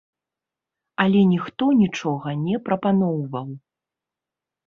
Але 1.03 1.19
ніхто 1.33 1.67
нічога 1.81 2.33
не 2.45 2.55
прапаноўваў. 2.69 3.47